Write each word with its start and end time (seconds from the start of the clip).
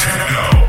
techno. 0.00 0.59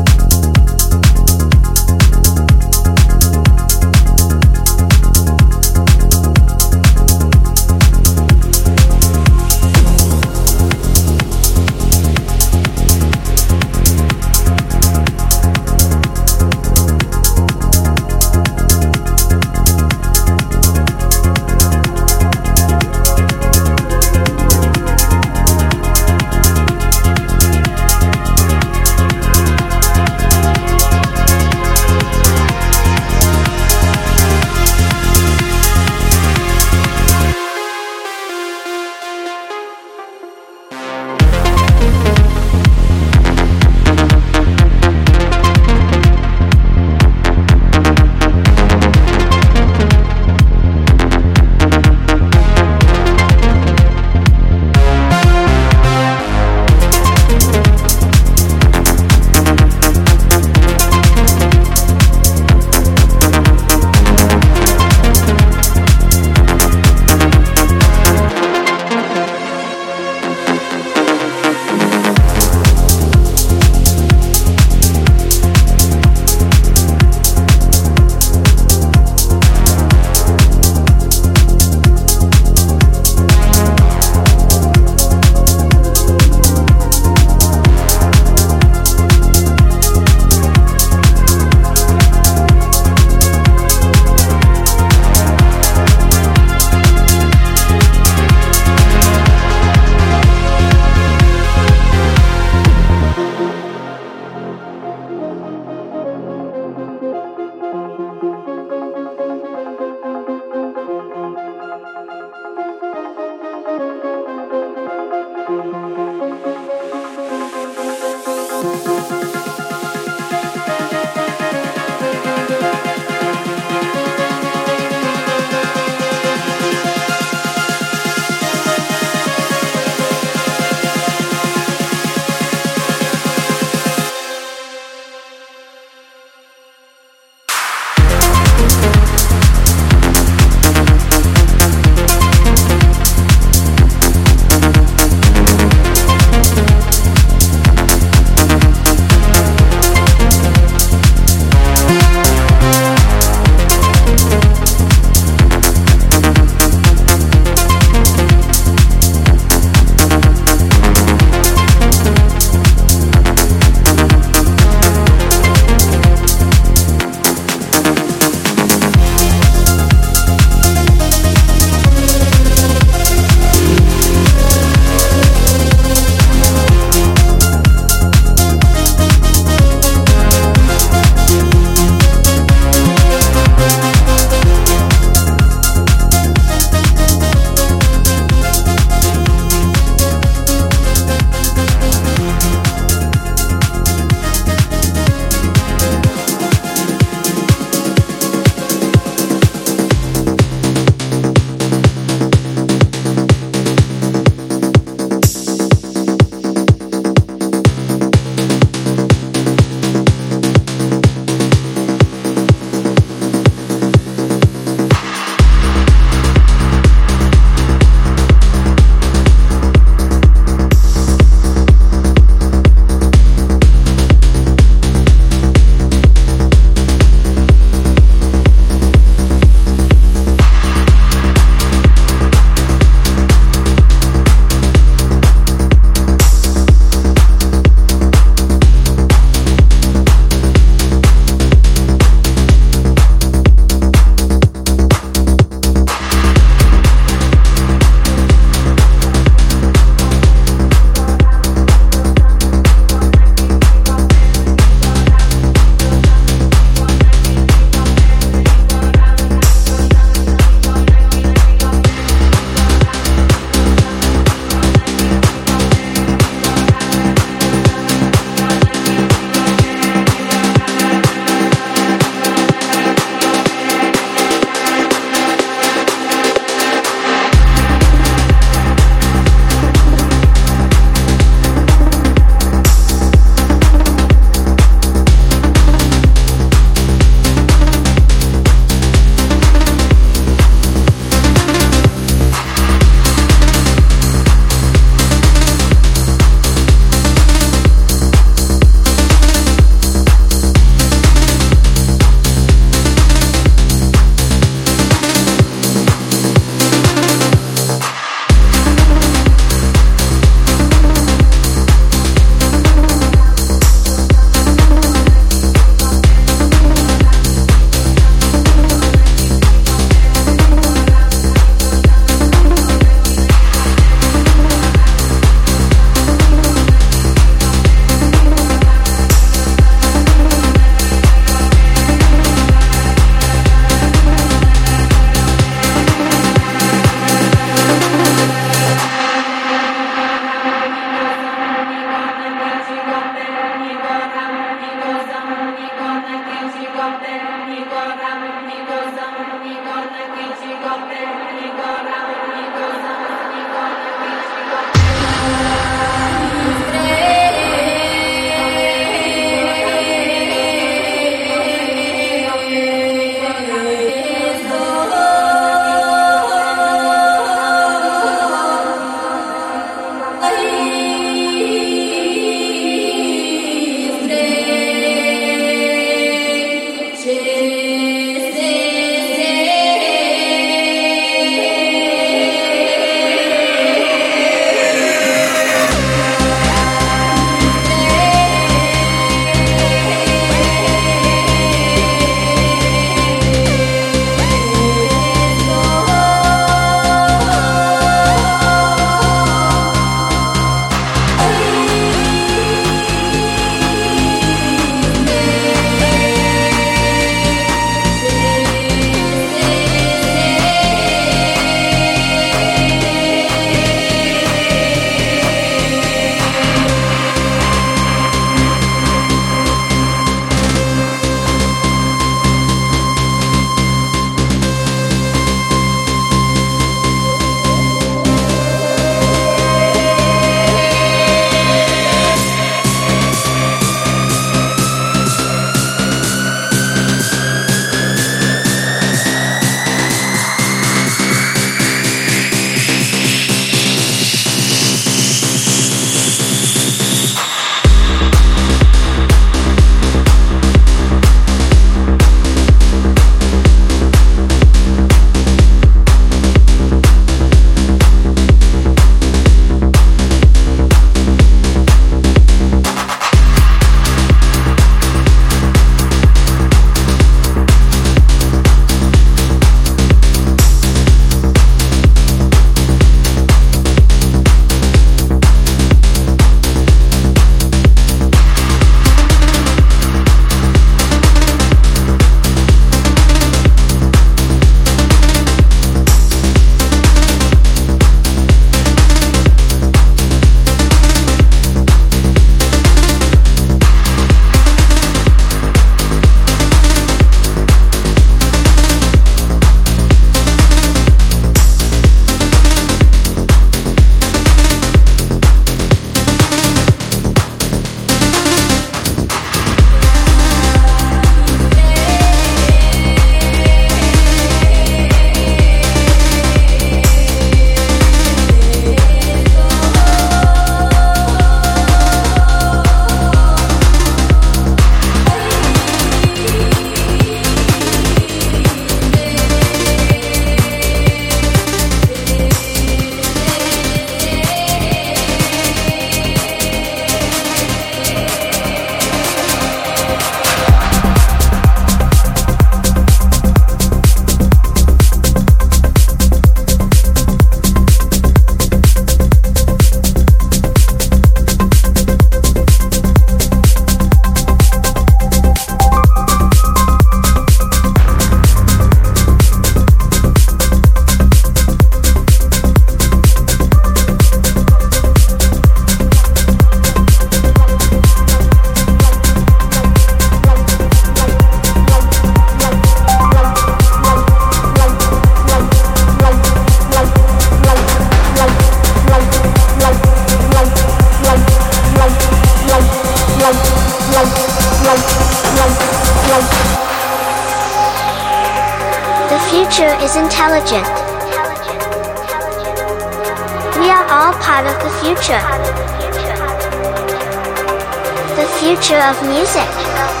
music. 599.11 600.00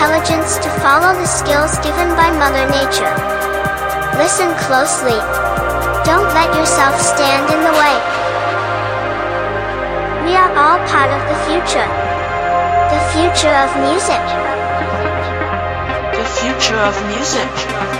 Intelligence 0.00 0.56
to 0.56 0.70
follow 0.80 1.12
the 1.12 1.26
skills 1.26 1.76
given 1.84 2.08
by 2.16 2.32
Mother 2.40 2.64
Nature. 2.72 3.12
Listen 4.16 4.48
closely. 4.64 5.20
Don't 6.08 6.24
let 6.32 6.48
yourself 6.56 6.98
stand 6.98 7.44
in 7.52 7.60
the 7.60 7.74
way. 7.76 7.96
We 10.24 10.32
are 10.40 10.48
all 10.56 10.80
part 10.88 11.12
of 11.12 11.20
the 11.28 11.36
future. 11.44 11.84
The 12.88 13.02
future 13.12 13.52
of 13.52 13.68
music. 13.84 14.24
The 16.16 16.24
future 16.40 16.80
of 16.80 16.96
music. 17.12 17.99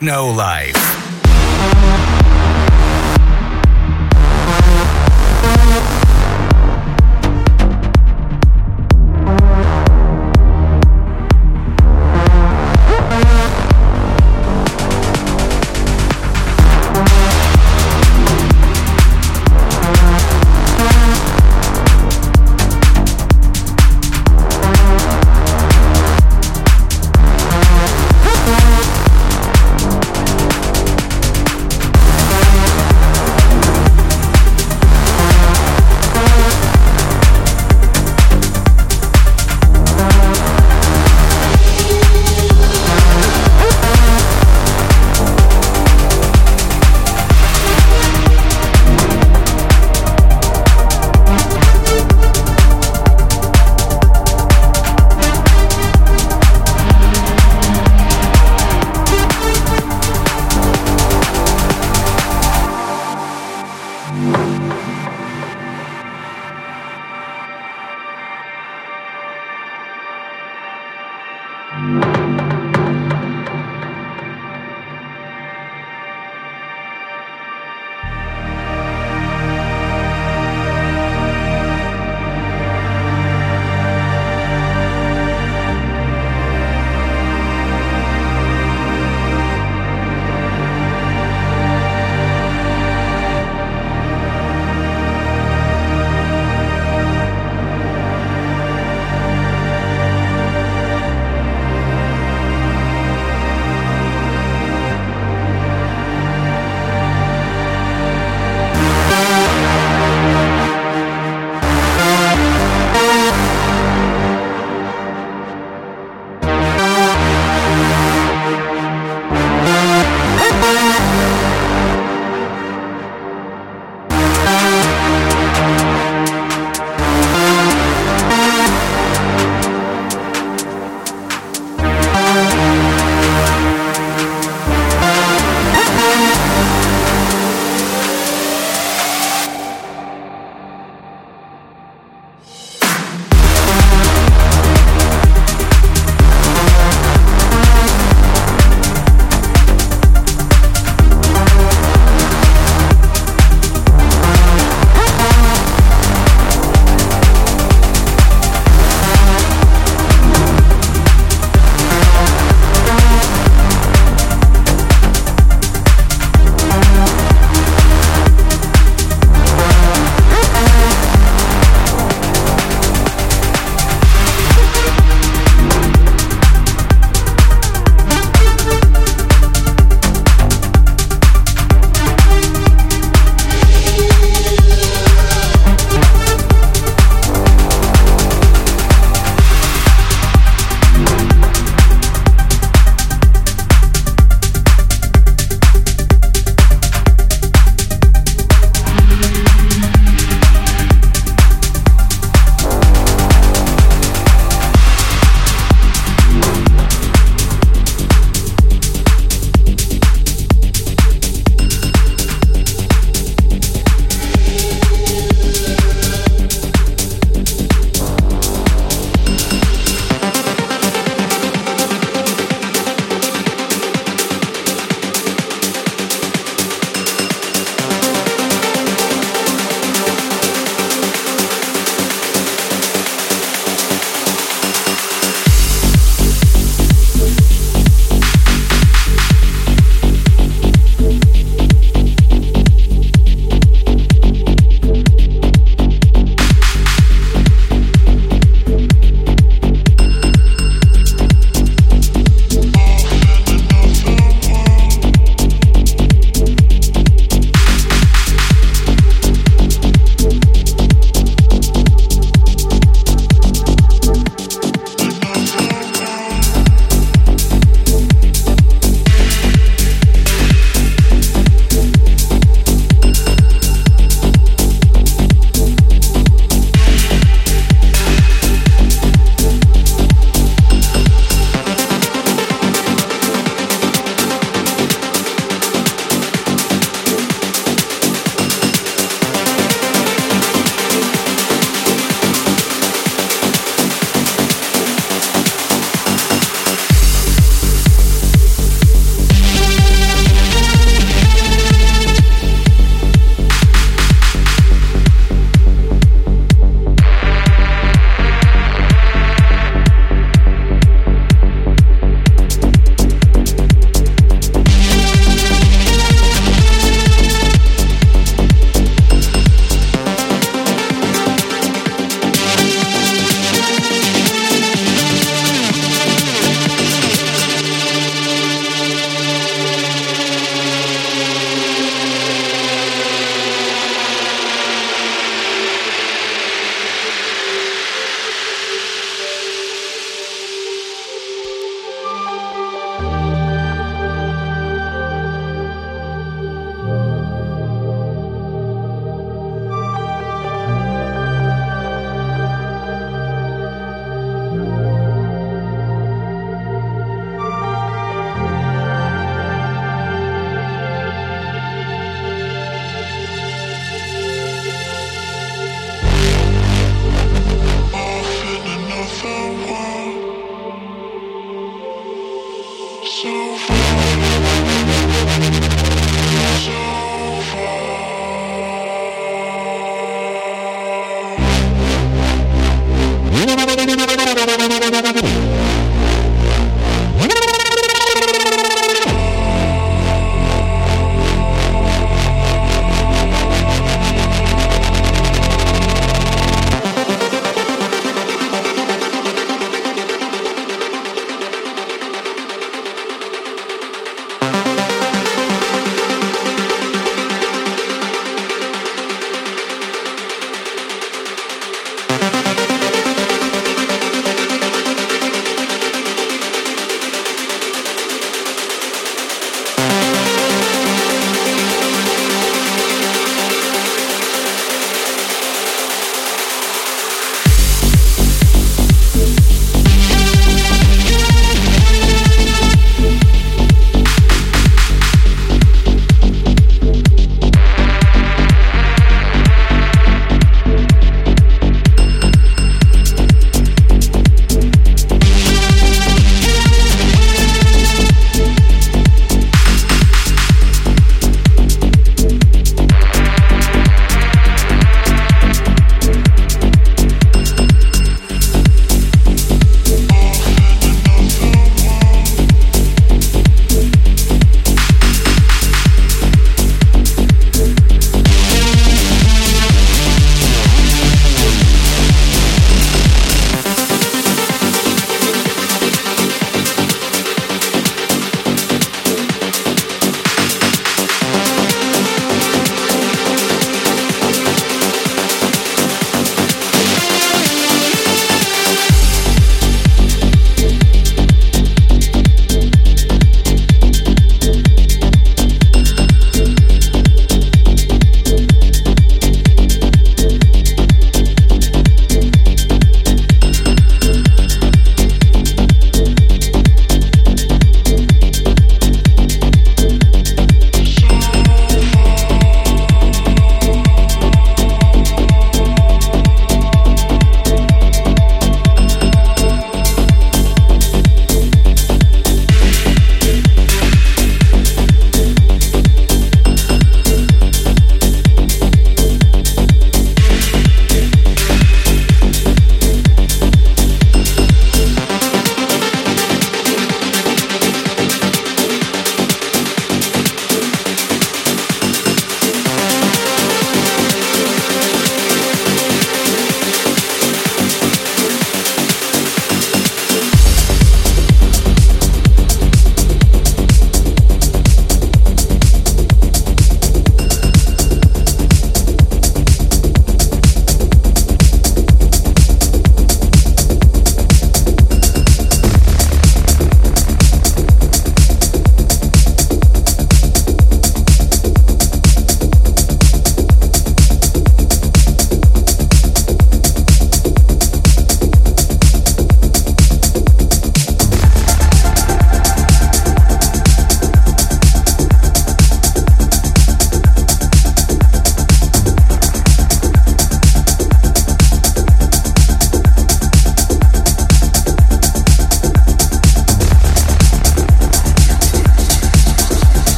Techno 0.00 0.32
Life. 0.32 0.89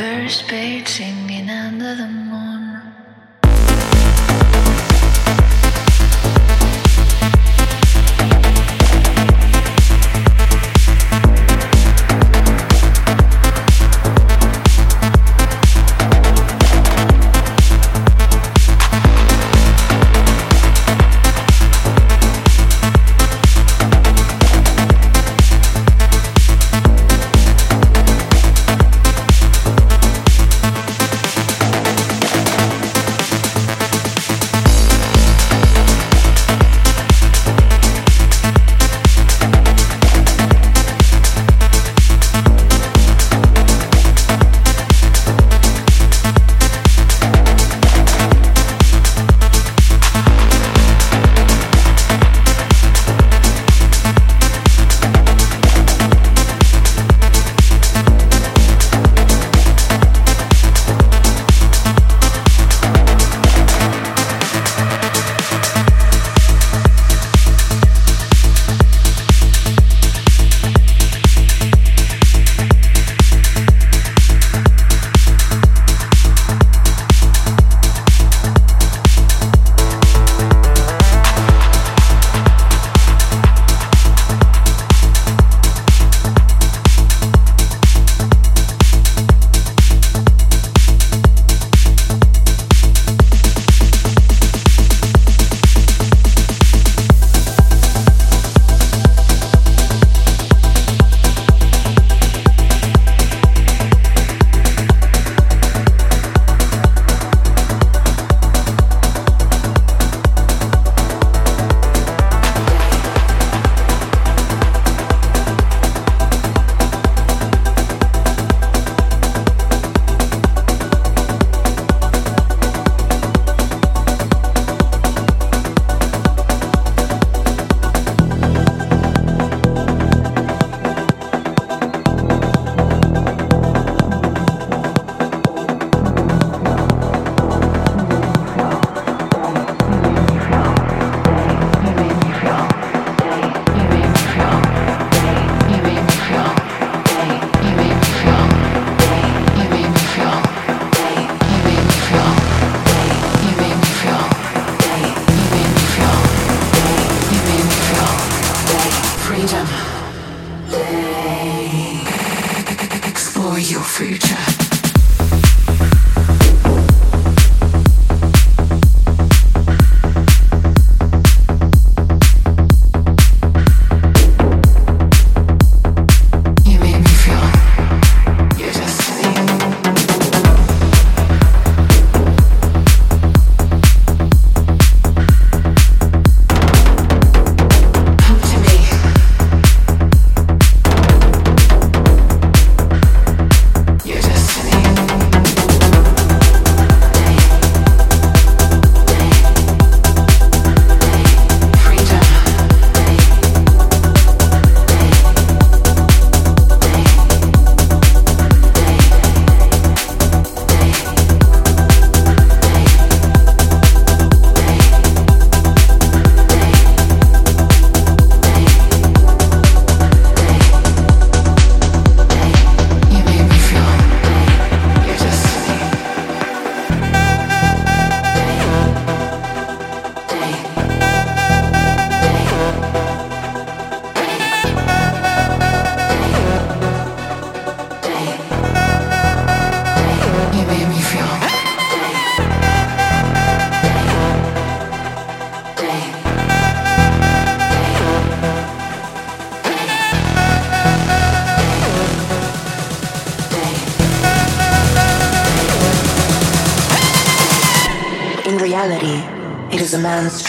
First 0.00 0.48
bait 0.48 0.88
singing 0.88 1.50
under 1.50 1.94
the 1.94 2.06
moon. 2.06 2.29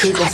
True 0.01 0.30